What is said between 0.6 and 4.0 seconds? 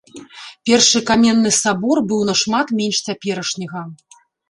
Першы каменны сабор быў нашмат менш цяперашняга.